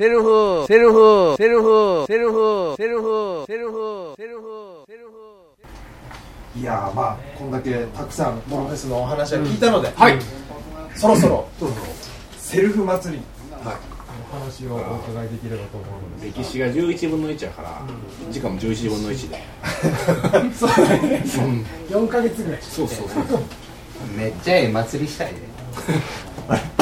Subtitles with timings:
[0.00, 6.58] セルフ、セルフ、セルフ、セルフ、セルフ、セルフ、セルフ、セルフ。
[6.58, 10.18] いやーまあこんだけたくさんモロフェスのお話は聞いたので、はい。
[10.96, 11.46] そろそろ
[12.38, 13.22] セルフ祭り。
[13.62, 13.76] はい。
[14.32, 17.82] お話をお伺いできればと思うので歴史が11分の1やから
[18.30, 19.44] 時間も11分の1で。
[20.56, 21.22] そうだね。
[21.36, 21.66] うん。
[21.90, 22.62] 4ヶ月ぐらい。
[22.62, 23.40] そうそうそう。
[24.16, 25.40] めっちゃええ祭りしたいね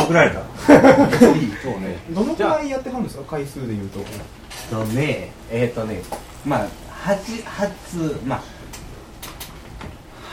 [0.09, 0.43] パクられた。
[1.63, 1.99] そうね。
[2.11, 3.25] どのくらいやってはるんですか？
[3.25, 4.01] 回数でいうと。
[4.71, 6.03] とねえっ、とね
[6.45, 8.43] まあはじ初まあ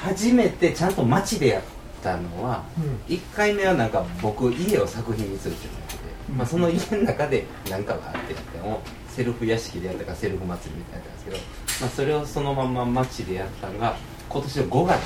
[0.05, 1.63] 初めてちゃんと街でやっ
[2.03, 2.63] たのは、
[3.07, 5.85] 一1回目はなんか僕家を作品にするっていうので、
[6.37, 8.37] まあ、その家の中で何かがあってっ
[9.09, 11.37] セルフ屋敷でやったからセルフ祭りみたいなんですけど、
[11.81, 13.95] まあ、それをそのまま街でやったのが
[14.27, 15.01] 今年の5月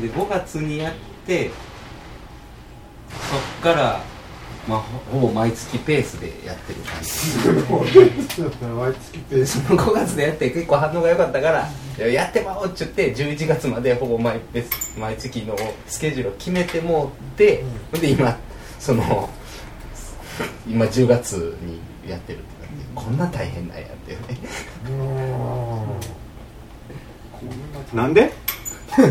[0.00, 1.50] に、で5月にやって
[3.30, 4.00] そっから、
[4.68, 7.10] まあ、ほほぼ毎月ペースでやってる感じ。
[8.62, 9.64] 毎月ペース。
[9.66, 11.68] その5月でやって結構反応が良かったから
[11.98, 18.36] いややってまおうっちゅって11月までほぼ毎ペース毎月のスケジュールを決めてもうって、で今
[18.78, 19.28] その
[20.66, 22.84] 今10月にやってるって感じ。
[22.94, 24.38] こんな大変なんやっていうね。
[27.92, 28.32] なんで？
[28.94, 29.06] そう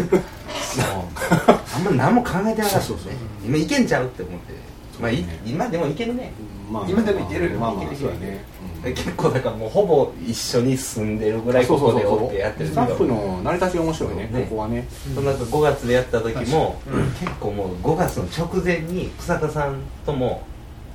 [1.47, 3.13] あんま何も考えてなかったですね。
[3.45, 4.53] 今いけんちゃうって思って。
[4.99, 6.31] まあい今でもいけるね。
[6.71, 8.43] まあ今でもいけるまあまあそうやね。
[8.83, 14.41] で結構だからもうほぼ一緒に住んでるぐらいそうここでそうそうそうおってやってるスタッフの成り立ちが面白いねね。
[14.49, 14.87] ここはね。
[15.13, 16.81] そのなんか5月でやった時も、
[17.19, 20.43] 結構もう5月の直前に草田さんとも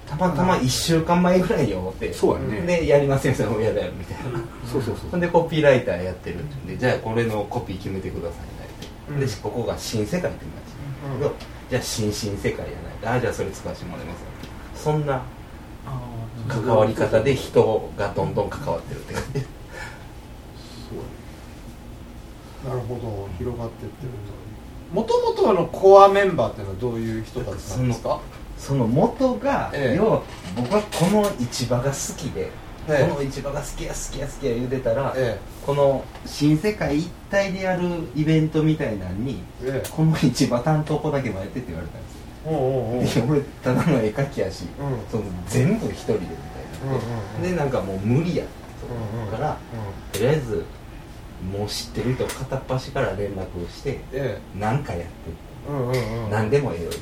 [0.09, 2.61] たまたま1週間前ぐらいに思ってそうやね。
[2.62, 4.41] でやりませんそれも嫌だよみたいな
[4.71, 5.11] そうそうそう。
[5.11, 8.41] ほんでコピーライターやってるってんでじゃあこれのコピー決めてください
[9.15, 10.76] ねって、でここが新世界って言いました
[11.15, 11.35] けど、
[11.71, 13.12] じゃあ新新世界やないか。
[13.15, 14.83] あじゃあそれ使わせてもらいます。
[14.83, 15.23] そんな
[16.49, 19.41] 関わり方で人がどんどん関わってるって感じ。
[22.69, 23.29] なるほど。
[23.39, 24.11] 広がってってる
[24.93, 28.21] もともとのコアメンバーっていうのはどういう人たちなんですか？
[28.59, 29.97] その元が、ええ。
[29.97, 30.23] 要は
[30.56, 32.50] 僕はこの市場が好きで、
[32.89, 33.09] ええ。
[33.11, 37.83] この市場が好きや好きや好きや言うてたら、えこの新世界一体でやる
[38.15, 39.83] イベントみたいなのにええ。
[39.85, 42.19] えこの市場担当子だけもやってって言われたんですよ。
[42.47, 43.05] おうおうおう。
[43.05, 45.11] で俺ただの絵描きやし、うん。
[45.11, 46.37] その全部一人でみたい
[46.85, 46.99] うんな、
[47.37, 47.43] うん。
[47.43, 48.51] でなんかもう無理やと
[48.89, 49.57] うんうん思うから、
[50.13, 50.65] とりあえず
[51.53, 55.09] もう知ってる人片っ端から連絡をしてえ何かやって、
[55.69, 56.31] うんうんうん。
[56.31, 56.99] 何でもええよって。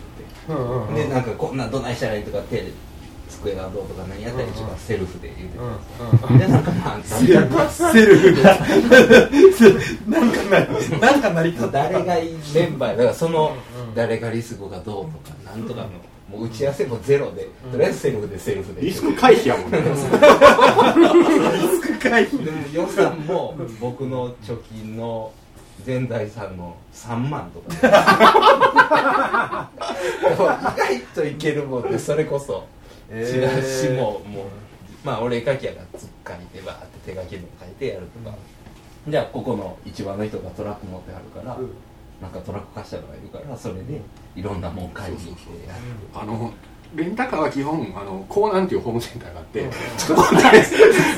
[0.49, 0.95] うんうんうん。
[0.95, 2.73] でなんかこんなんどないしたらいいとか手で
[3.29, 5.65] 机がどうとか何やったら一番セルフで言うてた。
[6.97, 7.49] んですよでなん。
[7.49, 8.37] かまあセルフ
[9.57, 10.61] セルフなんかな
[11.11, 11.53] なんかなり。
[11.53, 13.57] た誰がいいメンバーだからその
[13.95, 15.89] 誰がリスクがどうとかなんとかの。
[16.31, 18.81] もう打ち合わせもゼロでとりあえずセルフでセルフで。
[18.83, 20.09] リスク回避やもんねリス
[21.99, 25.31] ク回避でも予算も僕の貯金の
[25.85, 27.75] 全財産の3万とか。
[30.25, 30.27] 意
[30.79, 32.65] 外といけるもんでそれこそ
[33.09, 34.47] チラシももう
[35.05, 38.37] まあ俺絵描きやからつっかいてバーって手書きの書いてやるとか、
[39.09, 41.59] じゃあここの市場の人がトラック持ってあるから、
[42.23, 44.01] なんかトラック貸したのがいるからそれで
[44.35, 45.81] いろんなもん買いに行ってやる。
[46.15, 46.53] あの
[46.95, 50.63] レンタカーは基本あのコーナンっていうホームセンターがあって、そこで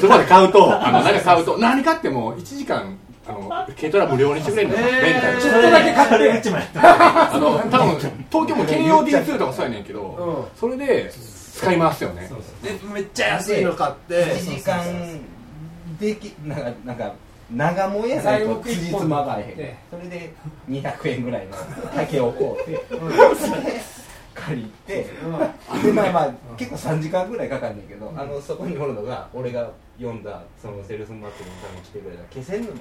[0.01, 2.97] そこで買うとあの何か買うと何買っても1時間
[3.29, 5.41] あの軽トラ無料にしてくれるのよ、レンタル。
[5.43, 6.39] ちょっとだけ買って。
[6.39, 7.99] 一枚やあの多分
[8.31, 11.13] 東京も京葉 D2 とかそうやねんけど、それで
[11.57, 12.31] 使い回すよね。
[12.63, 13.65] でめっちゃ安い。
[13.65, 14.25] の買って。
[14.25, 14.85] 1時間
[15.99, 17.15] できなんかなんか
[17.51, 19.99] 長もんやないと辻褄が合えへん。
[19.99, 20.35] それで
[20.69, 21.57] 200円ぐらいの
[21.95, 22.77] 竹をこうて。
[22.89, 23.81] それ
[24.35, 25.07] 借りて。
[25.83, 32.73] でまあまあ結構3時間ぐらいかかんねんけどあのそこにおるのが俺が読んだそのセルフマットに多分来てくれた気仙沼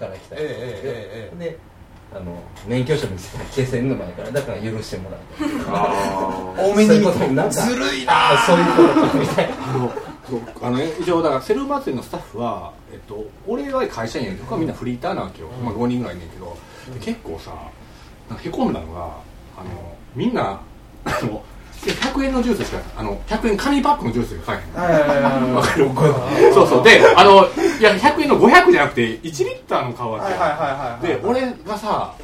[0.00, 0.36] から来た人。
[0.36, 1.58] えええええで
[2.14, 5.20] あの免許証見せたら気仙沼やからだから許してもらう
[5.68, 8.64] あ多めに見そういうことなんかずるいなあそういう
[8.94, 9.54] ことかみたいな。
[9.70, 9.92] あの
[10.28, 16.56] そうあの一応だからセルフ祭りのスタッフは、えっと、俺は会社員やけど他はみんなフリーターなわけよ、まあ、5人ぐらいねんけど、
[16.94, 17.54] で結構さ
[18.30, 19.02] なんかへこんだのが
[19.58, 20.60] あのみんな
[21.04, 21.44] あの
[21.92, 25.54] 100円のジュースしかあの100円紙パックのジュースしか買えへん。
[25.54, 25.90] わかる
[26.52, 26.84] そうそう。
[26.84, 27.46] であの
[27.78, 32.14] いや100円の500じゃなくて1リッターの買うわけで俺がさ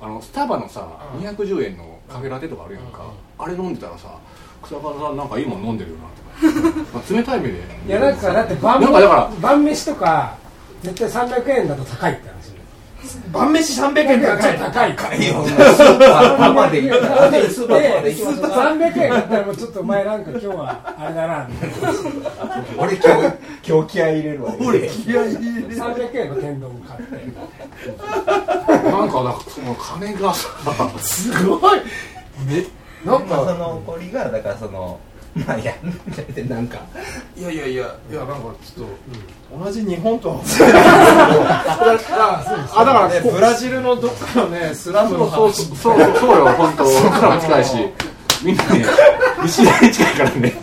[0.00, 0.86] あのスタバのさ
[1.20, 3.02] 210円のカフェラテとかあるやんか、
[3.38, 4.08] あれ飲んでたらさ
[4.62, 6.04] 草川さんなんかいいもん飲んでるよな
[6.60, 10.36] とか まあ冷たい目でいやなんかだって晩なんかだから晩飯とか
[10.82, 12.30] 絶対300円だと高いって
[13.32, 21.48] 晩飯300円かかる高いかいやもうスーパーで行ったらスーパーでで行きましょうか300円だったらもうちょっとお前なんか今日はあれだな
[22.76, 23.36] 俺今日
[23.68, 24.44] 今日気合い入れる。
[24.44, 27.14] わ俺300円の天丼買って。
[28.90, 30.48] なんかその金がさ
[30.98, 31.80] すごい
[32.46, 32.64] め
[33.04, 34.98] なんまあそかの怒りがだからその
[35.46, 36.78] まあやんでなんか。
[37.36, 38.34] いやいやいやいやなんか
[38.64, 38.86] ちょっ
[39.58, 40.36] と同じ日本とは。
[42.74, 46.84] あだからねブラジルのどっかのねスラムのそうそうそうそうそうよ本当。
[46.84, 47.76] 僕らも近いし。
[48.44, 48.84] みんなね
[49.42, 50.54] 西大近いからね。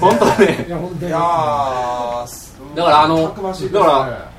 [0.00, 0.64] 本当ね。
[0.66, 1.08] いや本当に。
[1.08, 3.42] いやーだからあのだか
[3.86, 4.32] ら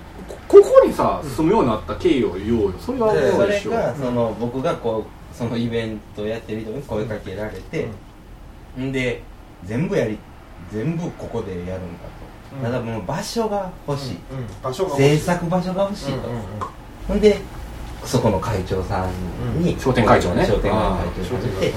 [0.48, 2.74] ここにさ住むようになった経緯を言おうよ。
[2.80, 7.88] それはええそれそうでしょがその僕がこうそのイベントやってる人に声かけられて、
[8.80, 8.92] ん。
[8.92, 9.24] で
[9.66, 10.18] 全部やり
[10.72, 11.80] 全部ここでやるんだと、
[12.58, 12.64] うん。
[12.64, 14.20] ただもう場所が欲しい、うん
[14.62, 15.18] 場所が欲しい。
[15.18, 16.44] 制作場所が欲しいと、うんうんうん
[17.08, 17.42] ほんで
[18.06, 20.46] そこの会長さんに、商店会長ね。
[20.46, 20.78] 商店会
[21.18, 21.74] 長さんにで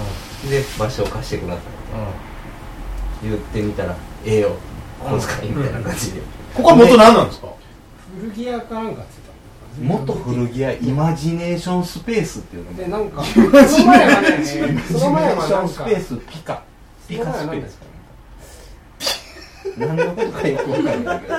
[0.58, 1.62] で場所を貸してください
[3.28, 4.56] 言ってみたらええよ。
[5.00, 6.20] 小遣いみたいな感じで、
[6.54, 7.48] ここは元何なんですか？
[8.20, 9.12] 古着屋かなんかって
[9.80, 13.22] 元古着屋イマジネーションスペースっていうのでなんか。
[13.22, 13.50] その
[13.86, 16.62] 前はねその前はイマジネーショなんかンスペースピカ
[17.08, 17.78] ピカスペース
[19.78, 21.36] 何のことかよくわかんないけど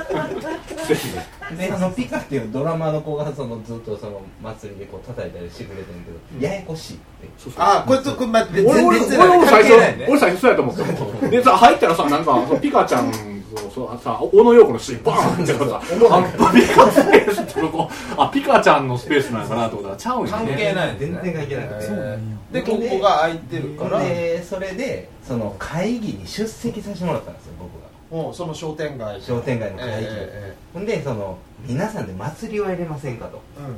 [1.58, 6.00] であのピカっていうドラマの子がそのずっとその祭りでこう叩いたりしてくれてる
[6.40, 7.52] けどややこしいって。
[7.58, 10.06] あこいつこれ待って俺俺全然俺も最初関係ないね。
[10.10, 10.76] 俺最初そうやと思っ
[11.22, 13.12] たでさ入ったらさなんかそのピカちゃん
[13.58, 20.48] そうそうさ小野陽子のシーンバーンってさあピカスペースってこうあピカちゃんのスペースなのかなと思ったらちゃうんやね。
[20.48, 24.00] 関係ない全然関係なくてえーでここが空いてるから。
[24.00, 27.88] でそれでその会議に出席させてもらったんですよ僕が。
[28.24, 31.38] もうその商店街商店街の会議、えほんでその
[31.68, 33.42] 皆さんで祭りをやりませんかと。
[33.58, 33.76] うん。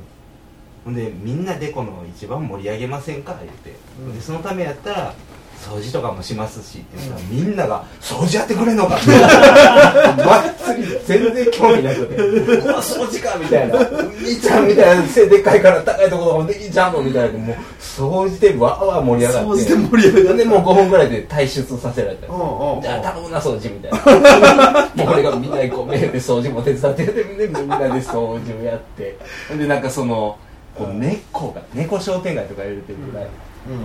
[0.86, 4.14] ほんでみんなでこの一番盛り上げませんか言って、うん。
[4.14, 5.16] でそのためやったら
[5.60, 6.98] 掃除とかもしますしって
[7.30, 8.98] みんなが「掃除やってくれんのか?
[10.66, 13.76] 」祭り全然興味なくて「うわ掃除か」みたいな
[14.26, 17.40] 「いいちゃん」みたいな背でっかいから高いところとかもできんじゃんのみたいな。
[17.40, 19.50] もう掃除でわーわー盛り上がって。
[19.50, 22.28] 掃除で盛り上がってでもう5分ぐらいで退出させられた。
[22.28, 24.90] じゃあ頼むな掃除みたいな。
[24.96, 29.18] もう俺がみんなでこう目で掃除も手伝っててでみんなで掃除をやって。
[29.50, 30.38] ほんでなんかその
[30.78, 33.30] こう猫が猫商店街とか入れてるぐらい、うん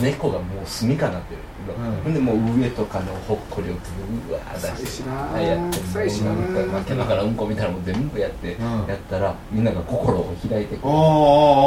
[0.01, 1.41] 猫がもう住みかなってる、
[1.79, 2.03] うん。
[2.03, 5.11] ほんでもう上とかのほっこりをうわー出して。
[5.11, 8.61] あやって臭いしな負けながらうんこみたいなのも全部やって、ん。
[8.61, 10.97] やったらみんなが心を開いてくああれ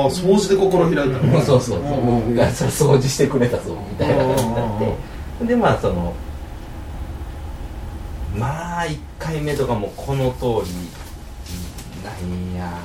[0.10, 1.42] 掃除で心開いたの。
[1.42, 2.36] そうそうそう、うん。
[2.54, 6.14] それ掃除してくれたぞみたいな感じになってでまあその
[8.36, 10.74] まあ1回目とかもこの通り
[12.04, 12.12] な
[12.54, 12.56] ん。
[12.58, 12.82] や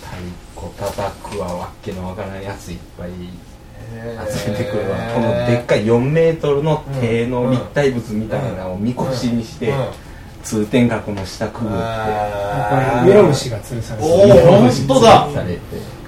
[0.00, 0.16] 太
[0.56, 3.10] 鼓叩くわわっけのわからないやついっぱい
[4.32, 9.74] 集めてくるわ、このでっかい4メートルの手の立体物みたいなのをみこしにして、
[10.42, 11.76] 通天閣の下くぐって、
[13.04, 15.28] メロムシが吊るされておお本当だ。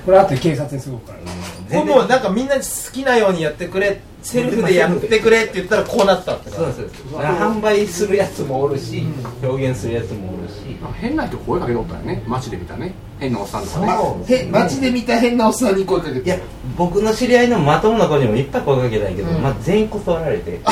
[0.04, 1.24] これあとで警察にすごくからね。
[1.68, 9.04] これもうなんかみんな好きなようにやってくれセルフでやってくれって言ったらこうなったってそうそうそう販売するやつもおるし、
[9.42, 13.86] 表現するやつもおるし、変な人声かけとったよね街で見たね変なおっさんとかね。
[13.86, 16.38] そうへ街で見た変なおっさんに声かけていや
[16.76, 19.42] 僕の知り合いのまともな子にもいっぱい声かけたいけど、うん。
[19.42, 20.60] まあ、全員断られて。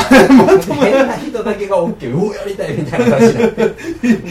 [0.81, 3.69] 変な人だけが OK うおやりたいみたいな感じになって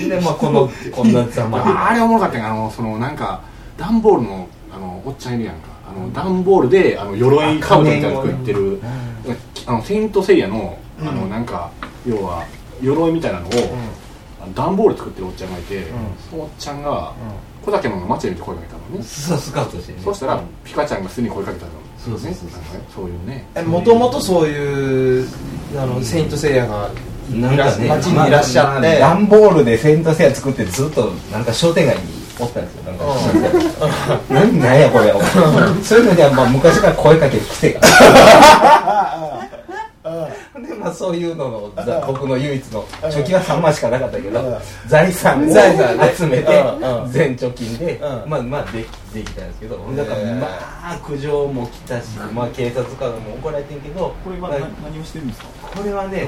[0.10, 1.90] でまあこの こんなざまあ。
[1.92, 3.42] あれおもろかったんやあのそのなんか
[3.78, 5.70] 段ボールのあのおっちゃんいるやんか。
[5.90, 8.82] あの段ボールであの鎧かぶとみたいなの作ってる。
[9.66, 11.70] あのセイントセイヤのあのなんか
[12.06, 12.44] 要は
[12.82, 13.50] 鎧みたいなのを
[14.56, 15.86] 段ボール作ってるおっちゃんがいて
[16.30, 17.14] そのおっちゃんが
[17.66, 19.04] 小竹の街で見て声かけたのね。
[19.04, 20.00] そうスカウトしてね。
[20.04, 21.72] そしたらピカちゃんがすでに声かけたの。
[21.98, 22.50] そうそうそう
[22.96, 23.06] そう。
[23.08, 23.48] いうね。
[23.56, 25.28] えもともとそういう
[25.78, 26.90] あのセイントセイヤが
[27.32, 32.02] なんかね街にいらっしゃって、まあ段ボールでセントセア作ってずっとなんか商店街に
[32.40, 32.84] おったんですよ。
[32.84, 33.06] なんか
[34.60, 35.14] 何やこれ。
[35.84, 37.82] そういうのにはまあ昔から声かける癖が
[41.00, 47.04] そういうののざ僕の唯一の貯金は3万しかなかったけど財産を財産ね集めてうん。
[47.04, 47.12] うん。
[47.12, 48.30] 全貯金でうん。
[48.30, 50.48] まあまあでできたんですけどだからま
[50.96, 55.48] あ苦情も来たしまあ警察からも怒られてんけどこれは何何をしてるんですか？
[55.78, 56.28] これはねでっ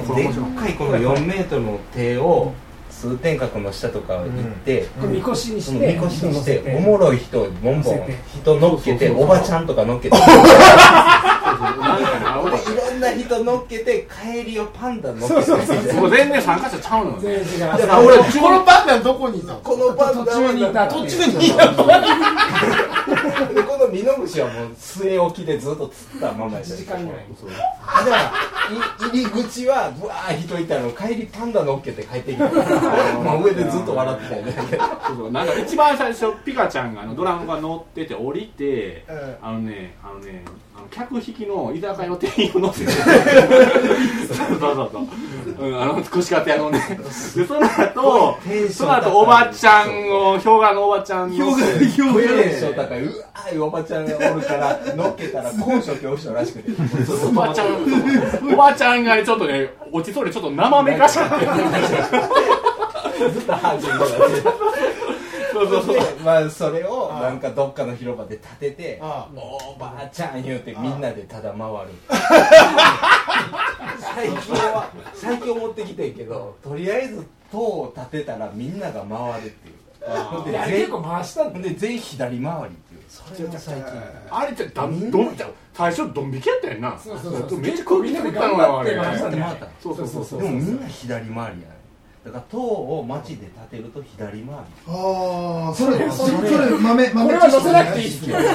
[0.55, 2.53] かいこの4メートルの手を
[2.89, 4.29] 通天閣の下とか行っ
[4.63, 8.01] て、これみこしにしてみこしにしておもろい人をボンボン
[8.43, 10.15] 人乗っけておばちゃんとか乗っけて
[12.43, 15.41] 俺いろんな人乗っけて帰りをパンダ乗っけて。
[15.43, 15.93] そうそうそう。
[16.01, 17.59] もう全然参加者ちゃうのよ全然違う。
[17.59, 19.59] だからあ俺このパンダどこにいたの？
[19.59, 20.87] このパンダは途中にいた。
[20.87, 21.71] 途中にいた。
[23.51, 28.21] のでこのみ虫はもう据え置きでずっと釣ったままやった1時間ぐらいだから
[29.07, 34.53] い入り口はぶわー人いたの帰りパンダ乗っけて帰ってきてまあ上でずっと笑ってたよね。
[35.07, 35.31] そうそう。
[35.31, 39.37] なんか一番最初ピカちゃんがあのドラムが乗ってて降りて、うん。
[39.41, 40.45] あのねあのね
[40.89, 43.05] 客引きの居酒屋の店員を乗せてそう
[44.47, 44.99] そうそうそ
[45.65, 46.79] う、うん、あの串カツ屋のね
[47.35, 48.37] でその後
[48.71, 56.71] その後おばちゃんを氷河のおばちゃん乗せてテンション高いうわーいうおばちゃんがおるから乗っけたら高所恐怖症らしくて。
[57.27, 57.67] おばちゃん
[58.53, 61.35] おばちゃんがねちょっとね落ちそうでちょっと生めかしかった
[65.67, 66.17] そうそうそう。
[66.17, 71.91] でまあそれをなんかどっかの広場で立ててあおばあちゃん言うてみんなでただ回る。
[73.99, 79.75] 最近は最近思ってきてんけどとりあえず塔を立てたらみんなが回るっていう。
[80.09, 81.51] ほんで全いや結構回したんだ。
[81.53, 83.01] ほんで全員左回りっていう。
[83.07, 83.85] それが最近。
[84.31, 85.37] あれってだどん
[85.73, 86.99] 最初ドン引きやったやんな。
[86.99, 87.59] そうそうそう。
[87.59, 90.41] めっちゃ空気作ったのよあれ結構みんなで頑張って回ったそうそうそうそう。
[90.41, 91.80] でもみんな左回りやね
[92.23, 94.45] だから塔を街で建てると左回り。
[94.87, 98.49] ああそれそれそれ豆豆これは載せなくていいっすよいる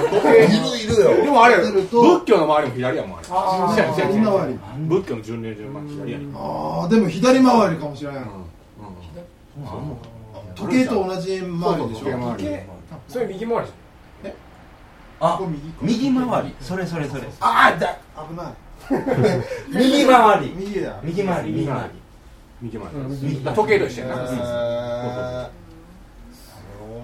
[0.92, 1.25] いるよ。
[1.25, 1.90] でもあれ仏
[2.26, 3.26] 教の周りも左やもんあれ。
[3.28, 4.16] あーそうやそうやそう。
[4.16, 4.58] や今回り。
[4.88, 8.28] 仏教の巡礼順番左やああでも左回りかもしれないうん。
[10.54, 12.66] 時計と同じ回りでしそうそう時計
[13.08, 13.73] それ右回りじ
[15.18, 15.61] あここ右？
[15.70, 16.54] か右回り。
[16.61, 17.23] それそれそれ。
[17.40, 18.54] ああだ危ない。
[19.75, 20.54] 右回り。
[20.56, 21.50] 右だ右回り。
[21.52, 22.05] 右回り
[22.62, 24.22] 右回ゃんうんり右時計と一緒やな。
[24.22, 25.48] えー。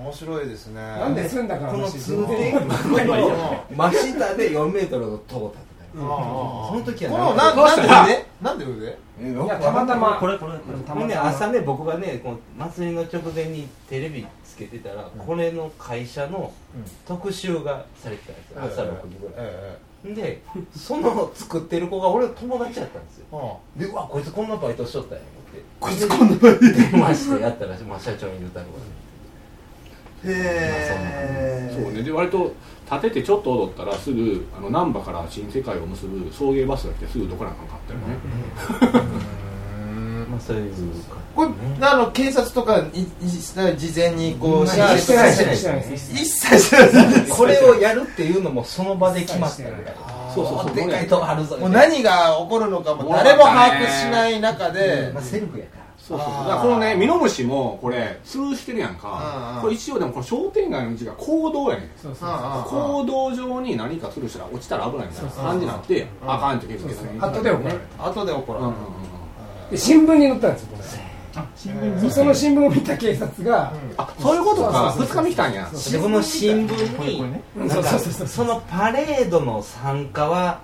[0.02, 0.80] 面白いですね。
[0.80, 6.00] なんで済んだからこの話通天閣の真下で4メートルの塔を建てた。
[6.00, 9.32] よその時はこのなんで腕なんで腕い。
[9.32, 10.18] いやたまたま。
[10.18, 16.52] これこれこれたまね朝ね僕がねこの祭りの直前にテレビつけてたら、これの会社の
[17.06, 20.42] 特集がされてたんですよ、朝6時ぐらい、えで
[20.76, 23.60] その作ってる子が俺の友達やったんですよ。
[23.76, 25.62] えでうわこいつこんなバイトしとったんや思って。
[25.80, 26.60] こいつこんなバイト。
[26.60, 28.72] 電話してやったら、まあ、社長に言ったのが
[30.24, 31.70] へえ。
[31.72, 32.02] そうね。
[32.02, 32.52] で割と
[32.96, 39.22] 立ててちょっと踊ったらすぐあの難波から新世界を結ぶ送迎バスが来てすぐどこなんか買ったよね。
[40.28, 40.74] まあそういう
[41.34, 41.50] これ
[41.86, 45.80] あの警察とかいい事前にこうい申やしてない請してないしてない。
[45.94, 47.28] 一切してない。
[47.28, 49.76] これをやるっていうのもその場で決まったぐら。
[49.78, 49.96] い
[50.34, 50.74] そうそうそう。
[50.74, 55.10] でかいとあるぞもう何が起こるのかも誰も把握しない中で。
[55.14, 59.60] まあセルフやからそうそうだからこのねミノムシもこれ通してるやんか。
[59.62, 61.90] これ一応でもこの商店街の道が公道やねん。
[61.96, 67.18] そうそうあ公道上に何かするしたら落ちたら危ないみたいな感じになってあかんって気づけたね。
[67.20, 67.80] 後で怒られる。
[68.00, 68.70] あ後で怒られる。
[68.70, 68.88] うんうんう
[69.68, 69.70] ん。
[69.70, 72.10] で新聞に載ったんですよこれ。
[72.10, 74.92] その新聞を見た警察があそういうことか。
[74.94, 75.70] そうそうそう2日見たんや。
[75.92, 78.26] でこの新聞にうんなんかそうそうそうそう。
[78.26, 80.60] そのパレードの参加は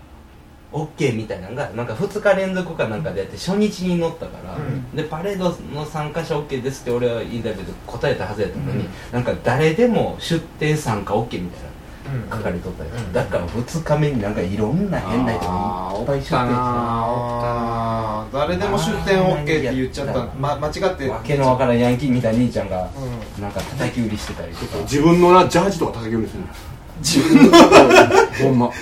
[0.73, 4.59] OK みたいなのがなんか2日連続かなんかでやって初日に載ったから、
[4.95, 20.27] でパレードの参加者 OK ですって俺はインタビューで答えたはずやったのに、なんか誰でも出店参加 OK みたいな書かれとったよ、だから2日目になんかいろんな変な人がいっぱい出店してあー誰でも出店 OK って言っちゃった。
[20.39, 21.09] ま間違って。
[21.09, 22.69] わけのわからんヤンキーみたいな兄ちゃん。
[22.69, 22.91] が
[23.41, 24.77] なんか叩き売りしてたりとか。
[24.83, 26.49] 自分のなジャージとか叩き売りするの。
[27.01, 27.59] 自分の
[28.45, 28.67] ほんま。
[28.67, 28.73] も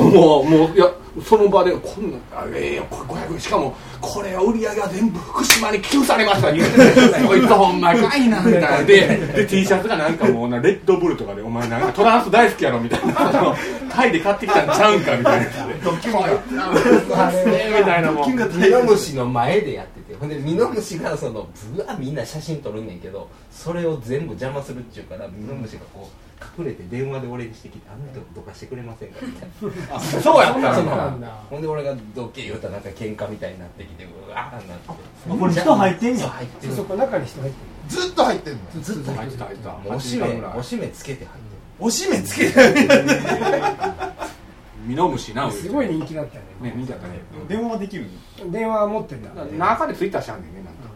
[0.00, 0.90] うもうもういや
[1.24, 8.82] その場でこんなあれよこれ500円しかもこれは売り上げは全部福島に寄付されました言うててこいつ ほんまかいなみたいな。
[8.84, 13.14] でで T シャツがなんかもうなレッドブルとかでお前なんかトランス大好きやろみたいな。
[13.90, 15.46] タイで買ってきたんちゃうんかみたいな。
[15.82, 18.30] ドッキリみたいなもん。
[18.30, 29.48] ミノムシの前でやっててほんでミノムシがそのぶわみんな写真撮るねんけどそれを全部邪魔するっちゅうからミノムシがこう隠れて電話で俺にしてきて「あの人どかしてくれませんか?」みたい
[29.88, 29.96] な。
[29.96, 31.28] あそうやったんだ。
[31.50, 35.38] ほんで俺が「どけ」言うたらなんか喧嘩みたいになってきてうわーなって。
[35.38, 36.20] これ人入ってんや。
[36.20, 37.58] そう入ってるそこ中に人入って
[37.88, 39.94] ずっと入ってんのずっと入っる入っててた入ってた。
[39.94, 42.74] おしめおしめつけて入っておしめつけない
[44.84, 46.70] ミノムシなるすごい人気だったよね。
[46.70, 47.14] ね見ちゃったね。
[47.46, 48.06] 電話はできる
[48.50, 50.87] 電話持ってんだ中でツイッターしちゃうんだよねなんか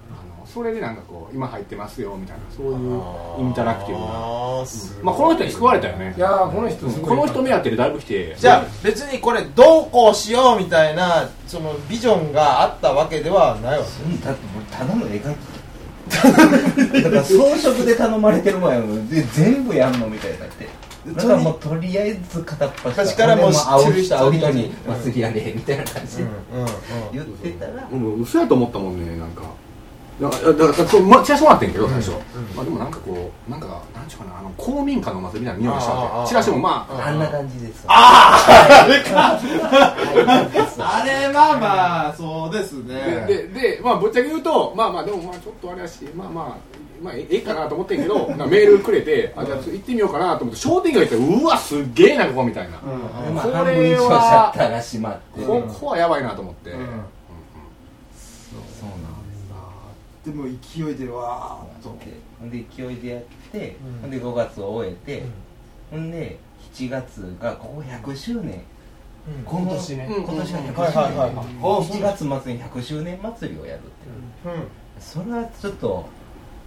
[0.52, 3.00] それでなんかこう今入ってますよみたいなそういう
[3.40, 4.09] インタラクティブな。
[5.02, 6.14] まあこの人に救われたよね。
[6.16, 7.11] いやーこの人すごい。
[7.11, 8.37] この人目当てでだいぶ来て。
[8.37, 14.02] じゃあ別にこれどうこうしようみたいなそのビジョンがあったわけではないわけ。
[14.04, 14.21] うん。
[14.21, 15.37] だってもうただの絵描き
[17.02, 20.68] だから装飾で頼まれてる前ので全部やんのみたいになって。
[21.06, 26.66] だからもうとりあえず片っ端昔からもう知ってる人会う人にうん祭りやねみたいな感じでうんうん
[27.12, 27.88] 言ってたら。
[27.90, 29.42] うん嘘やと思ったもんねなんか
[30.21, 32.11] だからだからそうまチラシもらってんけど最初、
[32.54, 36.28] まあ、でもなんかこうなんかなんちゅうかなあの公民館のお祭りみたいな匂いがしたわけ。
[36.28, 37.85] チラシもまああんな感じです
[40.78, 43.25] あれまあまあそうですね。
[43.26, 46.57] でででまあぶっちゃけ言うとまあまあでもまあちょっとあれやしまあまあ
[47.02, 52.78] まあえええかなと思ってんけどなんかメールくれてあじゃあ行ってみようかなと思って商店街行ってうわすっげえなここみたいな、
[53.33, 54.52] まあこれは
[55.47, 56.78] ここはやばいなと思って、そう
[59.02, 59.12] なん
[60.24, 61.96] でも勢いでわーっと。
[62.04, 65.24] でほんで勢いでやって、ほんで5月を終えて、
[65.90, 66.38] ほんで
[66.72, 68.62] 7月がここ100周年、
[69.44, 70.08] この今年ね。
[70.10, 70.24] うん。
[70.24, 71.34] 今年が100周年、はいはいはい。
[71.86, 73.90] 7月末に100周年祭りをやるって、
[75.00, 76.08] それはちょっと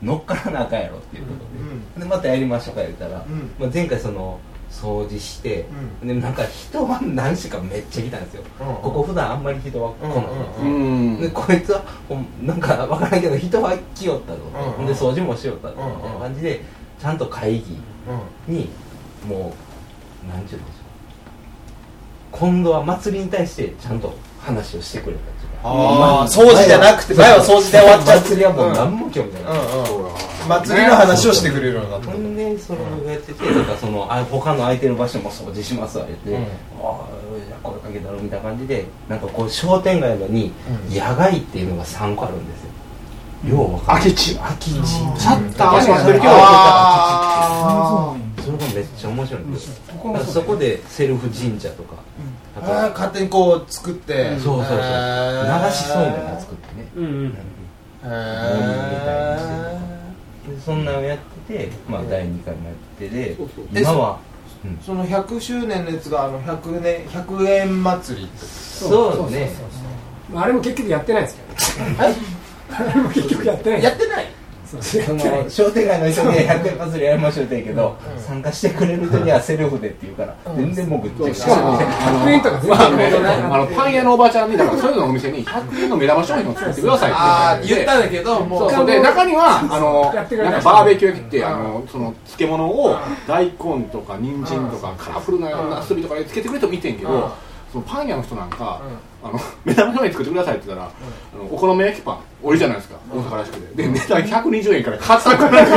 [0.01, 3.21] 乗っからなあかんやろっていうことで、でまたやりましょうか言ったら、ん。
[3.59, 5.65] まあ、前回その掃除して、
[6.03, 8.75] でなんか人は何しかめっちゃ来たんですよ、うん。
[8.75, 10.25] ここ普段あんまり人は来ない、
[10.61, 10.83] うん。
[10.83, 10.84] で
[11.29, 16.61] こいつはほんなんか分からんけど人は来よったぞ、うんほんで掃除もしよったぞ、うんみたいな感じで
[16.99, 17.77] ちゃんと会議
[18.47, 18.69] に
[19.27, 19.53] も
[20.25, 20.85] うなんちゅうんでしょう。
[22.31, 25.35] 今度は祭りに対してちゃんと話をしてくれた
[25.67, 28.19] あー掃除じゃなくて前は掃除で終わっちゃう。
[28.19, 29.43] 祭りはもう何も興味ない、
[30.47, 36.43] 祭りの話をしてくれるようになったほんでそれをやっててだからそのあ他の空いてる場所も掃除しますわ言って、うん。
[36.43, 36.45] あ
[36.83, 37.07] あ
[37.99, 40.51] けたろみたいな感じでなんかこう商店街のに
[40.89, 43.55] 野外っていうのが3個あるんですよ。
[43.57, 44.03] ようわかんない。
[44.03, 44.35] 空き地。
[44.35, 44.87] 空き地。
[44.87, 45.67] シャッター。
[45.73, 46.27] は閉まってるけ
[48.45, 49.73] それがめっちゃ面白いんですよ。
[50.25, 51.95] そこでセルフ神社とか、
[52.55, 54.37] あとーあー勝手にこう作って。
[54.39, 54.81] そうそうそう流
[55.71, 56.87] しそうめんを作ってね。
[56.95, 57.37] うんうん。
[60.63, 63.65] そんなのやってて、まあ、第2回もやってでそうそう。
[63.73, 64.19] 今はー
[64.85, 68.45] その100周年のやつがあの100年100円祭りって。
[68.45, 69.51] そうね。
[70.31, 71.37] まああれも結局やってないです
[71.77, 71.95] けどね。
[72.71, 73.83] あれも結局やってない。
[73.83, 74.25] やってない
[74.81, 81.45] その商店街の人には100円祭りやりましょうって言うけど、参加してくれる人にはセルフでって言うから、全然もうぐっちゃぐちゃ
[82.25, 88.85] 100円とか全然あのパン屋のおばちゃんにだからそういうののお店に100円の目玉商品を作ってくださいってああ言って言ったんだけどもそううそう。
[88.85, 93.51] で中にはあのなんかバーベキュー焼きってあのその漬物を大根
[93.91, 97.11] とか人参とかカラフルなナスビとかでつけてくれと見てんけうん。
[97.11, 97.44] ど
[97.75, 98.81] そのパン屋の人なんか
[99.21, 100.89] あの 目玉商品作ってくださいって言ったら
[101.35, 102.95] あのお好み焼きパン多いじゃないですか。
[103.13, 103.83] 大阪らしくて。
[103.83, 105.35] で値段120円から買った。
[105.35, 105.67] くらい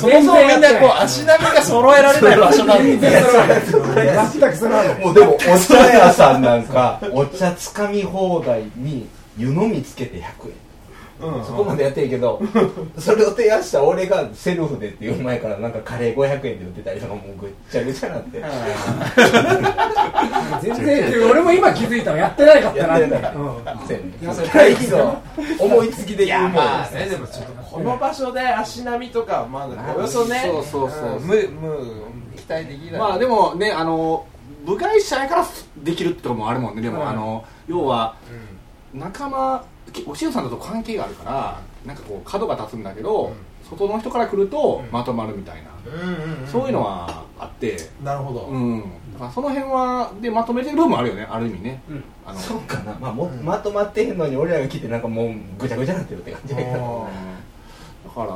[0.00, 3.10] そもそも みんなこう足並みが揃えられない場所なんで。
[3.10, 10.24] 全くそれはもうでもお茶屋さんなんかお茶つかみ放題に湯飲みつけて100円
[11.44, 12.40] そこまでやってるけど
[12.98, 18.42] それを提案した俺がセルフでっていう前からなんかカレー500円で売ってたりとかもうぐっちゃぐちゃなって。
[20.60, 23.08] 全然俺も今気づいたらやって ないかったなって
[25.58, 26.64] 思いつきでいや言うもん。
[26.64, 30.06] まあねでもちょっとこの場所で足並みとかまだおよ。
[30.06, 31.16] そねそうそうそう。
[31.16, 31.26] うん。
[31.26, 31.48] 無無
[32.36, 33.00] 期待できない。
[33.00, 34.24] まあでもねあの
[34.64, 35.46] 部外者やから
[35.78, 36.82] できるってとこもあるもんね。
[36.82, 37.08] でも、うん。
[37.08, 38.14] あの要は
[38.92, 39.62] 仲間き
[40.06, 43.32] おしおさんだと関係があるからなんかこう角が立つんだけど、
[43.68, 47.76] 外の人から来るとまとまるみたいな、うんうんうんそういうのはあって。
[48.04, 48.40] なるほど。
[48.46, 48.82] うん。
[49.14, 52.04] だからその辺はでまとめてる部分もあるよねある意味ね、うん。
[52.26, 52.38] あの。
[52.38, 56.70] そうかな、まあ、もまとまってへんのに俺らが来てなんかもうぐちゃぐちゃなってるって感じだか
[58.24, 58.26] ら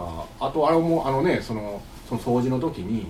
[0.40, 3.06] あとあれもあのねそのその掃除の時に、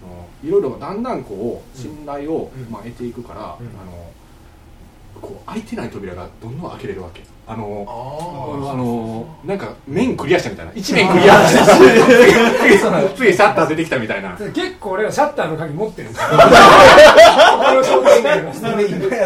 [0.00, 2.70] そのいろいろだんだんこう信頼を、うん。
[2.70, 3.66] まあ、得ていくから、うん。
[3.68, 4.10] あの
[5.20, 7.22] こう開いてない扉がどんどん開けれるわけ。
[7.48, 10.72] あのああのなんか面クリアしたみたいな。
[10.74, 11.64] 一面クリアした。
[13.14, 14.36] 次次シャッター出てきたみたいな。
[14.36, 16.28] 結構俺らシャッターの鍵持ってるんですよ。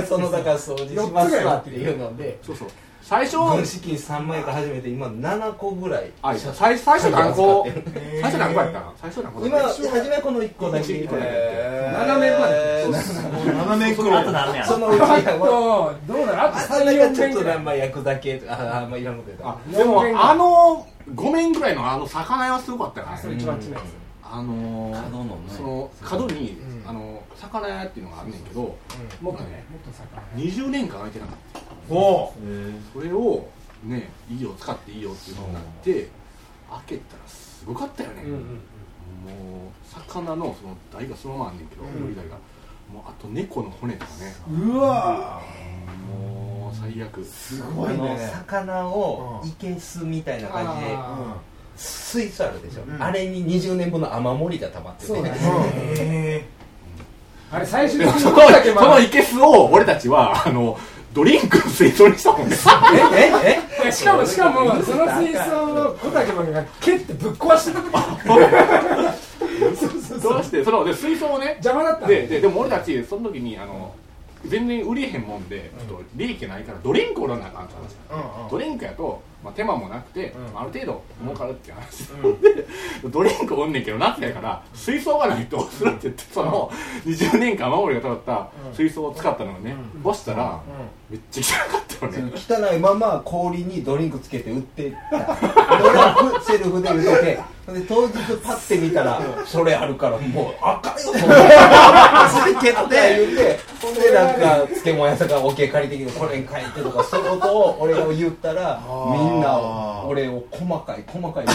[0.07, 2.39] そのだから掃除しますわっていうので。
[2.43, 2.69] そうそう
[3.03, 3.39] 最初。
[3.39, 6.13] 軍資金3万円から始めて今7個ぐらい。
[6.23, 7.67] あ最最初何個？
[8.21, 8.95] 最初何個やったの？
[9.01, 10.93] 最初何個だ今初めこの1個だけ。
[10.93, 11.29] 一個だけ。
[11.29, 12.87] 7年まで。
[12.89, 14.33] 7年くらい。
[14.33, 15.27] なんねやそのうちどうだろう？
[15.27, 23.19] あとあ3、4なんかちょっ年ぐらいとまあ焼くだけああんまいらんことやあでもあの5面ぐらいのあの魚屋はすごかったよね。
[23.21, 25.33] それ一番近いですあのー角のね。
[25.49, 26.53] その角に、
[26.85, 26.89] うん。
[26.89, 32.33] あの魚屋っていうのがあんねんけどもっとねもっと魚20年間空いてなかったお
[32.93, 33.47] それを
[33.85, 36.09] ねいいよ使っていいよっていうのになって
[36.71, 38.61] 開けたらすごかったよね、うんうん
[39.21, 42.01] もう魚のその台がそのままあんねんけどうん。
[42.03, 42.37] 森台が。
[42.93, 44.35] もうあと猫の骨とかね。
[44.49, 45.41] うわ
[46.09, 47.25] もう最悪。
[47.25, 48.31] すごいね。
[48.33, 49.49] 魚をうん。
[49.49, 51.37] いけすみたいな感じであ
[51.77, 53.03] 水素あるでしょ、うん。
[53.03, 55.23] あれに20年分の雨漏りが溜まってて。
[55.23, 55.31] ね。
[55.35, 56.49] へ
[57.53, 60.79] あれ最終で的にそのいけすを俺たちはあの
[61.13, 62.57] ドリンク水槽にしたもんね。
[63.45, 67.81] ええいやしかもしかもその水槽を小竹マンが蹴ってぶっ壊した
[70.21, 73.95] どうしてそので水槽をね邪魔だったでででも俺たちその時にあの
[74.47, 77.97] 全然売れへんもんでちょっと利益ないからドリンク売らなあかんって話。
[78.11, 78.51] うんうん。
[78.51, 82.07] ドリンクやと、まあ、手間もなくて、ある程度儲かるっていう話、
[82.41, 82.67] で
[83.11, 86.73] ドリンクおんねんけど夏やから水槽がないとするって言ってその
[87.05, 90.59] 20年間守りが通った水槽を使ったのをね、干したら、
[91.11, 95.37] めっちゃ汚かったよね、汚いまま氷にドリンクつけて売ってた。
[95.83, 97.61] 俺がセルフで売ってて。
[97.73, 103.61] で当日パッて見たらそれあるからもうあかんよそんなそれ蹴って言って。
[103.81, 108.81] ほんでなんか漬物屋さんが OK 借りてきてこれに書いてとかそういうことを俺が言ったら
[109.13, 111.47] みんな俺を細かい細かい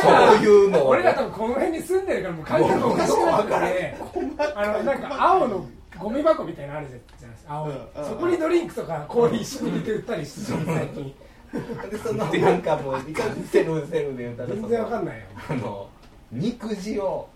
[0.00, 3.96] そういうのを俺ら多分この辺に住んでるからもう感覚おかしくなってて
[4.54, 5.66] あのなんか青の
[6.00, 7.54] ゴミ箱みたいなのあるじゃないですか。
[7.54, 7.72] 青い。
[7.94, 11.14] そこにドリンクとか氷一緒に入れて売ったりしてる最近
[11.90, 15.24] でそのなんかもういかにセルフセルフで言ったら全然わかんないよ。
[15.48, 15.88] あの
[16.32, 17.28] 肉地を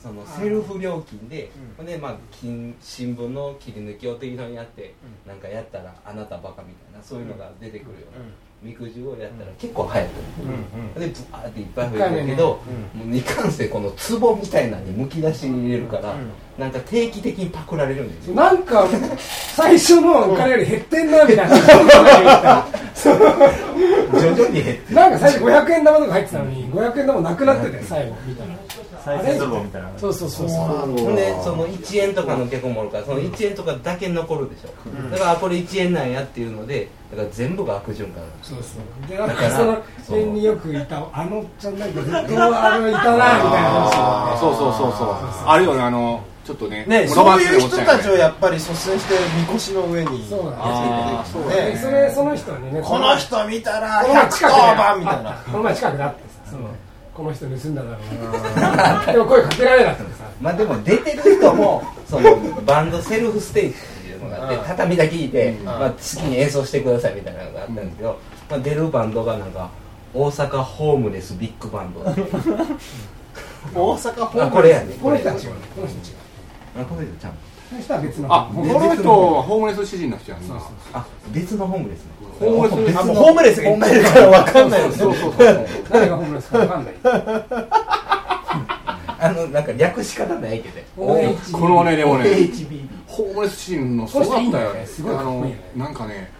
[0.00, 4.94] そのセルフ料金で、ほんでまあ金新聞の切り抜きを適当にやって、
[5.26, 8.24] なんかやったらあなたバカみたいなそういうのが出てくるような、
[8.62, 12.60] 肉汁をやったら結構流行ってる、でブワーっていっぱい増えてるけど、
[12.94, 16.14] もういかんせんこの壺みたいなのにむき出しに入れるから、
[16.58, 18.34] なんか定期的にパクられるんですよ。
[18.34, 18.86] なんか
[19.54, 22.66] 最初のお金より減ってんなみたいな。
[24.12, 28.58] 徐々に減ってなんか最初500円玉とか入ってたのに500円玉なくなってて最後みたいな。
[29.96, 30.58] そうそうそうそう。
[30.58, 34.68] ほんでその1円とかの結構もおるからその1円とかだけ残るでしょ、
[35.10, 39.08] だからあこれ1円なんやっていうのでだから全部が悪循環そうそう。
[39.08, 42.22] でなんかその辺によくいたあのちゃんなんかずっとあ
[42.78, 43.70] のいたなみたいな
[44.30, 56.68] 話そうそうそうそうあるよねあのちょっとねね、ロそういう人たちをやっぱり率先してみこしの上にそうなんですあーそうでねそれその人にねこの人見たらこの前近くで110番みたいなあこの前近くで会ってさその
[57.14, 57.98] この人盗んだだろ
[58.56, 58.60] う
[59.06, 63.74] なでも声かけられなくてさまあでも出てる人もそのバンドセルフステージ
[64.30, 64.64] のがあってうん。
[64.64, 68.18] 畳だけ弾いて、まあ、好きに演奏してくださいみたいなのがあったんですけど、
[68.50, 69.70] まあ、出るバンドがなんか
[70.14, 72.00] 大阪ホームレスビッグバンド。
[72.00, 72.24] 大阪
[74.24, 74.94] ホームあこれやね。
[75.00, 76.16] この人は違うこねこの人違う
[76.80, 77.36] あこの人ちゃんこ
[77.76, 78.34] の人は別の。
[78.34, 80.56] あこの人はホームレス詩人の人やんな。
[80.92, 82.04] あ別のホームレス。
[82.04, 84.02] ねホームレスホームレスがいっぱいいる。
[84.02, 84.88] から分かんないよ。
[84.88, 86.94] ねそうそうそう誰がホームレスか分かんない
[89.22, 90.80] あのなんか略し方ないけど。
[91.04, 94.80] OH このねでもね OHB ホームレス詩人のすごかったよね。
[94.80, 96.32] ねすごいあのなんかね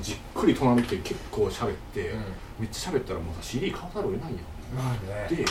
[0.00, 2.14] じっくり隣来て結構喋って、
[2.58, 4.38] めっちゃ喋ったらもうさ CD 買わざるを得ないよ。
[4.74, 4.92] まあ
[5.30, 5.36] ね。
[5.36, 5.44] で、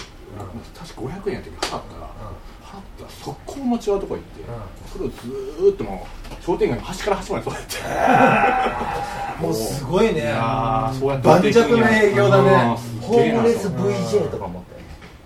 [0.74, 2.10] 確か500円やったけど払ったら、
[2.64, 4.44] 払ったら速攻持ち合うとこ行って、
[4.92, 7.64] それをずーっともう商店街の端から端までそうやっ
[9.38, 9.44] て。
[9.44, 10.34] もうすごいね。
[10.36, 12.78] あーそうやって盤石な営業だね。
[13.02, 14.82] ホームレス VJ とか持ったよ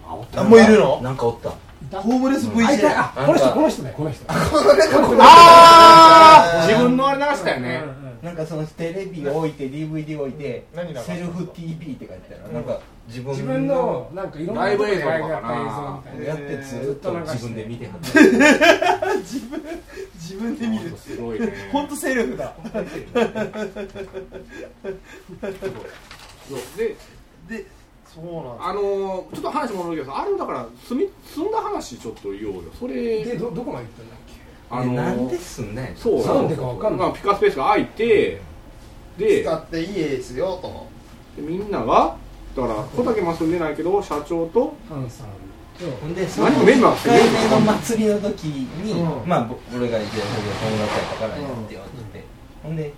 [0.10, 0.99] あおったあもういるの？
[1.01, 1.53] なんかおった
[1.91, 3.84] ホームレス VJ あこの人この人。
[3.84, 4.26] だよこの人。
[5.19, 6.67] あー。
[6.67, 7.82] 自分のあれ流したよね、
[8.21, 10.65] なんかそのテレビ置いて DVD 置いて
[11.06, 15.23] セルフ TV って書いてたらなんか自分自分のなんかいろんなライブ映像とかかな。
[15.23, 16.26] やった映像みたいな。
[16.26, 17.97] やってずっと自分で見てはっ
[19.23, 19.39] 自
[20.36, 20.97] 分で見る。
[20.97, 21.54] すごいね。
[21.71, 22.54] 本当セルフだ。
[26.50, 26.95] そうで
[27.50, 27.65] で
[28.60, 32.63] あのー、ちょっと話戻るけどさあれだから住み住んだ話ちょっと言おうよ。
[32.80, 34.34] それでどどこまで行ったんだっけ？
[34.69, 36.25] あのー、なんですんねそう。
[36.25, 37.08] なんでかわかんない。
[37.08, 38.41] まあ、ピカスペースが空いて
[39.17, 40.88] で使っていいですよと
[41.36, 42.15] でみんなが
[42.56, 45.32] だから小竹も住んでないけど社長とハンさんと。
[46.01, 49.30] ほんでその何メンバー1回目の祭りの時に、うん。
[49.30, 52.23] まあぼ俺が一応友達やったからやってよって、
[52.63, 52.91] ほんで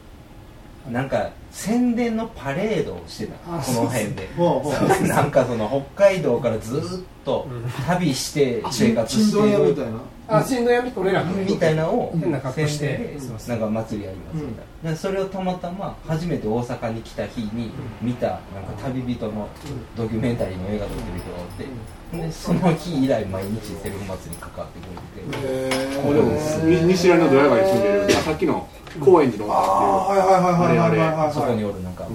[0.91, 3.35] なんか宣伝のパレードをしてた。
[3.57, 4.29] あこの辺で。
[5.07, 6.81] なんかその北海道からずっ
[7.25, 7.47] と
[7.87, 9.49] 旅して生活してる。
[9.49, 9.91] 屋みたいな
[10.31, 13.17] あ新聞闇俺らのみたいなのを変な格好して。
[13.47, 17.71] なんか祭りやりますみたいな、でそれをたまたま初めて大阪に来た日に
[18.01, 18.39] 見たなんか
[18.83, 19.47] 旅人の
[19.95, 28.19] ドキュメンタリーの映画撮ってる人がおって、でその日以来毎日セルフ祭りに関わってくれててこれをに西成のドヤ街に住んでる。
[28.19, 28.67] あさっきの
[28.99, 31.33] 高円寺のああはいはいはいはいはいはいはい。
[31.33, 32.07] そこにおるなんか、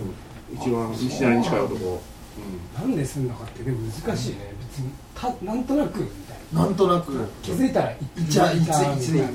[0.52, 2.90] 一番西成に近い男、うん。
[2.90, 4.54] なんで住んだかってでも難しいね。
[4.60, 6.62] 別にたなんとなくみたいな。
[6.64, 7.28] なんとなく。
[7.42, 8.52] 気づいたらいゃ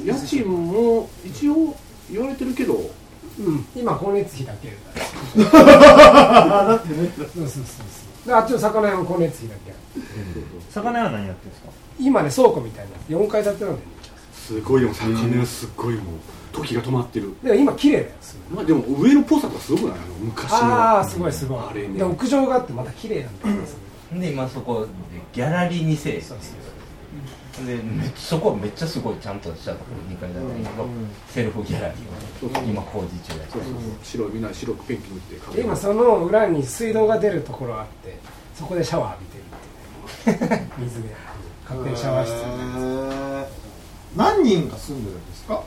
[0.06, 1.76] 家賃も一応
[2.12, 2.76] 言われてるけど。
[2.76, 3.66] うん。
[3.76, 4.70] 今光熱費だけ。
[5.42, 7.84] だってねそうそうそうそ
[8.26, 8.28] う。
[8.28, 9.74] であっちの魚屋も光熱費だけ
[10.72, 11.70] 魚は何やってるんですか？
[12.00, 13.18] 今ね倉庫みたいな。
[13.18, 13.99] 4階建てなんだよね
[14.50, 16.04] すごいでも魚屋すっごいもう
[16.52, 17.34] 時が止まってる。
[17.44, 19.92] でも今綺麗だよすごいまあでも上のっぽさがすごくない？
[19.92, 20.58] あの昔の。
[20.58, 21.60] ああすごいすごい。
[21.60, 22.00] あれね。
[22.00, 23.56] で屋上があってまた綺麗なんだよ
[24.22, 24.88] で今そこで
[25.34, 26.54] ギャラリーにせえそうそ
[27.64, 30.86] うでめっそこめっちゃすごいちゃんとしたところ2階建てだけど、
[31.28, 33.82] セルフギャラリーを今工事中やそうそうそう。
[34.02, 38.18] 白いみんな白くペンキ塗ってかけで今その裏に水道が出るところがあって
[38.56, 39.24] そこでシャワー浴
[40.26, 40.72] びてるっていうね。
[40.80, 41.10] 水で
[41.66, 43.46] 勝手にシャワー室へー
[44.16, 45.64] 何人が住んでるんですか？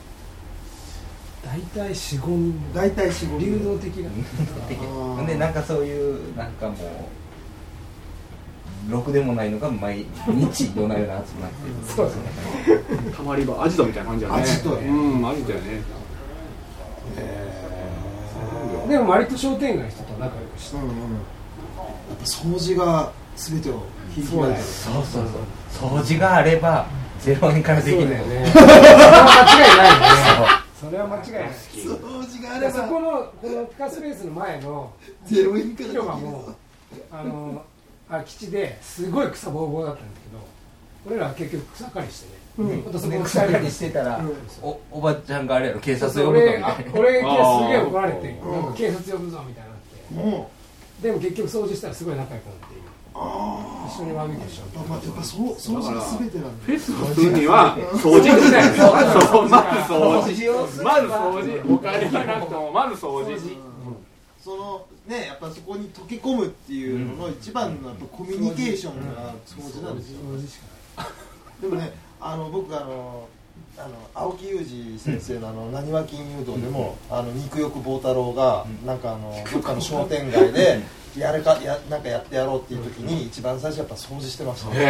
[1.45, 2.73] 大体45人。
[2.73, 5.25] 大体4 5流動的な。
[5.25, 6.75] でなんかそういうなんかも
[8.89, 12.23] うろくでもないのが毎日夜な夜な集まってるそうですね。
[13.15, 14.41] たまり場アジトみたいな感じだね。
[14.41, 14.87] アジトね。
[14.87, 15.81] うんアジトやね。
[18.89, 20.77] でも割と商店街の人と仲良くして。
[20.77, 20.89] うんうん。
[20.89, 20.93] や
[22.15, 23.83] っぱ掃除が全てを
[24.15, 25.27] 引きそうだよそうそう
[25.73, 25.91] そう。
[25.99, 26.85] 掃除があれば
[27.23, 28.51] 0円からできるそうだよね。
[28.53, 28.67] それは
[29.37, 30.63] 間違いないね。
[30.79, 31.49] それは間違いない。
[31.73, 31.87] 掃
[32.27, 34.93] 除があでればそこのこのピカスペースの前の
[35.25, 36.55] ゼロ円から広場も
[37.11, 37.65] あの
[38.09, 42.27] 空き地ですごい草ぼうぼうだったんだけど俺らは結局草刈りして
[42.63, 42.99] ね、うん。
[42.99, 44.23] その草刈りしてたら、
[44.61, 46.99] おおばちゃんがあれやろ警察呼ぶ俺あかみたいな。
[46.99, 47.27] 俺すげ
[47.73, 48.51] え怒られてー。
[48.51, 49.79] なんか警察呼ぶぞみたいになっ
[50.31, 50.37] て。
[50.37, 50.51] も
[51.01, 52.72] でも結局掃除したらすごい仲良くなって
[53.13, 58.73] 一緒にバーベキューしよううやっぱやっぱそう掃除が全てなんだフェスをするには掃除だよ
[59.29, 63.39] そうまず掃除まず掃除お金がなくてもまず掃除
[64.43, 70.19] そのねやっぱそこに溶け込むっていうのの一番のやっぱコミュニケーションが掃除なんですよ。
[71.61, 73.27] でもねあの僕あの
[73.75, 80.79] あの青木裕二先生のあの「なにわ金融道」でも、あの肉欲坊太郎が、なんかあのどっかの商店街で
[81.17, 84.83] やるかやなんかやってやろうっていう時に一番最初やっぱ掃除してました、へへ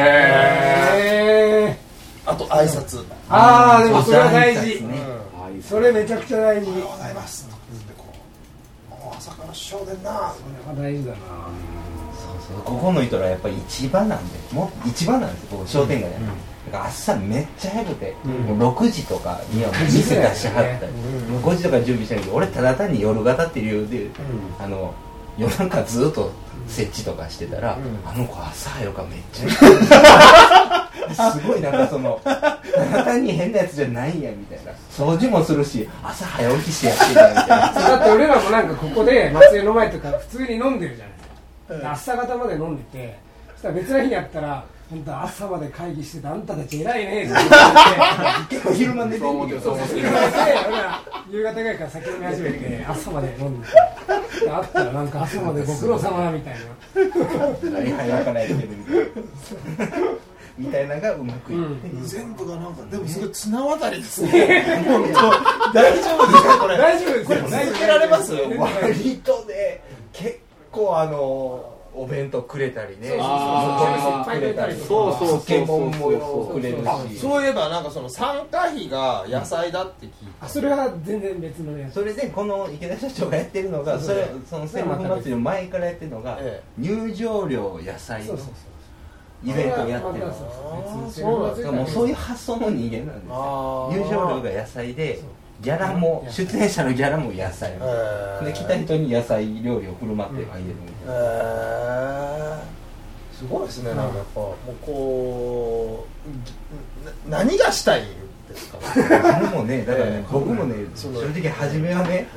[1.69, 1.77] え
[2.25, 3.05] あと挨拶。
[3.29, 4.75] ああでもそれは大事。
[4.75, 5.61] うん。
[5.61, 6.69] それめちゃくちゃ大事。
[6.69, 7.45] おはようございます。
[7.45, 8.05] とか言ってこ
[8.87, 11.17] うもう朝から師匠でんなそれは大事だな。
[11.17, 12.63] そうそう。
[12.63, 20.87] ここの人らやっぱり市場なんでもう市場なんですよここ商店街やだから朝めっちゃ早くて、もう6時とかにはもう店出しはった。
[20.87, 20.91] り、
[21.29, 24.19] もう5時とか準備したけど俺ただ単に夜型っていう理由で、
[24.59, 24.93] あの
[25.37, 26.31] 夜中ずっと
[26.67, 30.89] 設置とかしてたら、あの子朝早くめっちゃ。
[31.31, 32.57] すごいなんかそのただ
[33.03, 34.71] 単に変なやつじゃないやみたいな。
[34.91, 37.69] 掃除もするし朝早起きしてやってんやみたいな。
[37.71, 41.13] だって俺らもなんかここで松江の前とか普通に飲んでるじゃない
[41.69, 41.91] ですか。
[41.91, 43.19] 朝方まで飲んでて
[43.53, 47.49] そしたら別の日にやったら本当朝まで会議しててあんたたち偉いねって言って
[48.55, 49.75] 結構昼間寝てんねんけど
[51.31, 53.73] 夕方ぐらいから酒飲み始めて朝まで飲んでて
[54.45, 56.59] で会ったらなんか朝までご苦労様みたいな。
[60.55, 64.83] みたいなのがうまくいって、全部がなんかでもすごい綱渡りですね。
[64.87, 65.13] 本当
[65.73, 66.77] 大丈夫ですかこれ？
[66.77, 67.37] 大丈夫ですよ。
[67.39, 68.35] 続けられます？
[68.35, 69.81] 割とね
[70.13, 70.39] 結
[70.71, 73.09] 構あのお弁当くれたりね。
[73.09, 73.29] そうそう
[73.99, 75.13] そう。
[75.13, 81.93] そうそうそうそう漬物もくれるあしそういえばなんかその参加費が野菜だって聞いあそれは全然別のやつ。
[81.93, 88.47] それでこの池田社長がやってるのがそれそのセルフ祭りの前からやってるのがえ入場料野菜のそうそう
[89.49, 94.03] イベントをやってるまたそうそう別にそうなんセルフ祭りだけどもうそういう発想の人間なんですあよー。
[94.03, 95.19] 入場料が野菜で
[95.61, 97.71] ギャラも出演者のギャラも野菜。
[98.43, 101.17] で来た人に野菜料理を振る舞ってあげるみたいなへ
[102.59, 102.73] え
[103.33, 106.07] すごいですねなんかやっぱもうこ
[107.27, 108.05] うな何がしたいん
[108.49, 108.77] ですか？
[108.81, 109.03] それ
[109.49, 112.27] もねだからねええ僕もね正直初めはね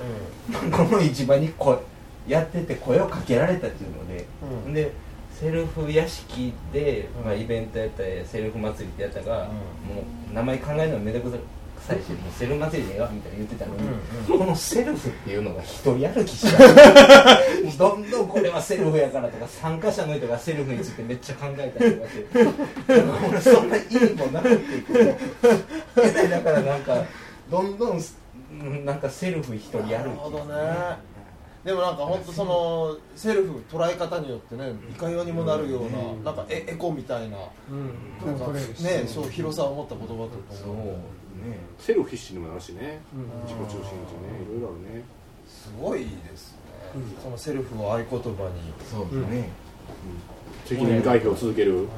[0.70, 1.82] この市場にこ
[2.28, 4.26] やってて声をかけられたっていうので、
[4.66, 4.74] うん。
[4.74, 4.92] で
[5.32, 9.50] セルフ屋敷で、まあ、イベントやったりセルフ祭りってやったが、も
[10.30, 11.40] う名前考えるのめんどくさい
[11.94, 17.38] しもうセルフ祭りでええわみたいな言ってたのに、このセルフっていうのが一人歩きしだ
[17.78, 22.26] どんどんこれはセルフやからとか参加者の人がセルフについてめっちゃ考えたりとかして
[23.28, 24.94] 俺そんな意味もなくていく
[26.30, 27.04] だからなんか
[27.50, 28.00] どんどん
[28.50, 31.16] うんなんかセルフ一人歩きなるほどね
[31.64, 37.92] でもなんか本当そのセルフ捉え方によってねいかようにもなるようななんかエエコみたいなうん。
[38.24, 38.60] なんかね
[39.08, 40.62] そう広さを持った言葉とそう。
[40.62, 40.98] かも
[41.50, 41.58] ね。
[41.78, 43.00] セルフ必死にもなるしね。
[43.14, 43.22] うん。
[43.46, 44.42] 自己中心地ね。
[44.42, 45.04] いろいろあるね。
[45.48, 46.06] すごいで
[46.36, 46.58] すね。
[47.22, 48.22] そのセルフを合言葉に。
[48.90, 49.50] そうですね、
[50.64, 51.88] 責任回避を続ける。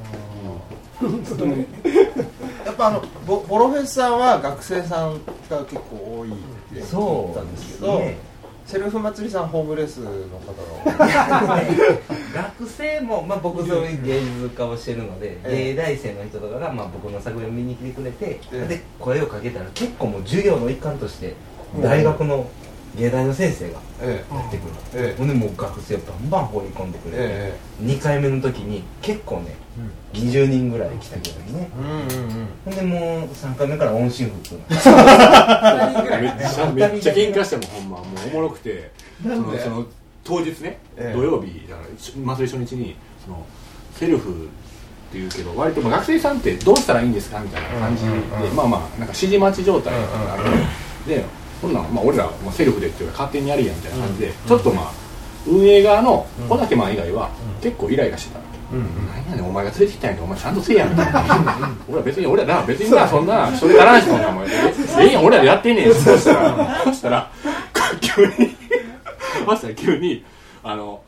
[2.65, 5.13] やっぱあのボボロフェスさんは学生さん
[5.49, 6.33] が結構多いっ
[6.73, 8.17] て聞いたんですけど、ね
[8.69, 10.53] セルフ祭りさんホームレスの方
[10.85, 11.61] が
[12.35, 15.73] 学生も、まあ、僕そういう芸術家をしてるので、ええ。
[15.73, 18.67] 芸大生の人とかが、まあ、僕の作品を見に来てくれて、ええ。
[18.67, 21.33] で声をかけたら結構もう授業の一環として
[21.81, 22.47] 大学の
[22.95, 25.17] 芸大の先生がえやってくるええ。
[25.17, 29.55] ほんでもう学生をバンバン放り込んでくれて、え2回目の時に結構ね、
[30.13, 31.69] 20人ぐらい来たけどね。
[31.77, 32.47] うんうんうん。
[32.65, 38.91] ほんでもう3回目から音信不通なめっちゃめっちゃ喧嘩してもほんまもうおもろくて。
[39.21, 39.85] そのその
[40.23, 41.17] 当日ね、ええ。
[41.17, 41.87] 土曜日だから
[42.35, 43.45] 祭り初日にその
[43.93, 44.47] セルフ
[45.09, 50.43] っていうけど割とまあ学生さんってどうしたらいいんですかみたいな感じで、うんうんうんまあまあなんか指示待ち状態がある、
[51.07, 51.25] で
[51.61, 54.91] こんなん、まあ、俺らもセルフでっていうか勝手にやりやみたいな感じで、ちょっとまあ
[55.47, 57.29] 運営側の小竹マン以外は
[57.61, 58.39] 結構イライラしてた、
[58.71, 61.75] 何やねんお前が連れてきたんやけどお前ちゃんとせえやみたいな。
[61.87, 64.47] 俺は別に俺らな別になそんなそれ足らんしそんなお前。
[64.47, 64.51] え
[64.99, 65.93] ええやん俺らでやってんねん。
[65.93, 67.31] そしたらそしたら
[68.01, 68.55] 急に
[69.45, 70.23] そしたら急に
[70.63, 71.01] あの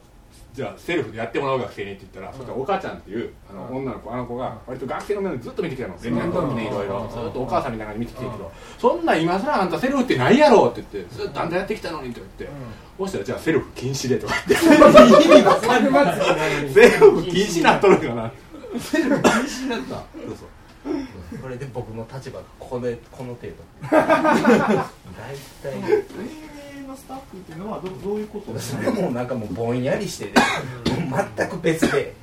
[0.53, 5.95] じゃあセルフでやってもらう学生にって言ったら、そしたらお母ちゃんっていうあの女の子あの子が割と学生の面でずっと見てきたの。
[5.97, 12.49] 全然の時ねいろいろずっとお母さんみたいな感じで見てきてるけどそんなん今更あんたセルフってないやろって言ってずっとあんたやってきたのにって言って、
[12.97, 14.65] そしたらじゃあセルフ禁止でとか言って。
[14.65, 18.31] 猿祭りなのにセルフ禁止なっとるかな。
[18.77, 19.95] セルフ禁止になった。
[19.95, 20.03] そう
[20.37, 21.37] そう。
[21.41, 23.55] これで僕の立場がこれこの程度。
[23.87, 24.01] 大
[25.63, 25.81] 体
[26.91, 28.53] 運営のスタッフっていうのはどどういうこと？
[28.53, 30.33] ですそれもなんかもうぼんやりしてね
[31.37, 32.13] 全く別で。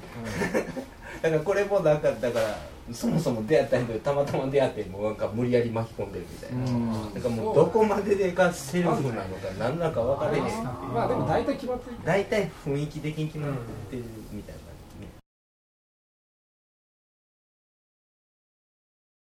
[1.22, 2.58] だからこれもなんかだから
[2.92, 7.04] そもそも出会った人でたまたま出会ってもうなんか無理やり巻き込んでるみたいな。
[7.14, 10.64] だからもうどこまででがセルフなのか何なのか分からへんっていう。
[10.64, 11.96] まあでも大体決まってる。
[12.04, 13.50] 大体雰囲気的に決まっ
[13.90, 14.04] てる。
[14.04, 14.17] みたいな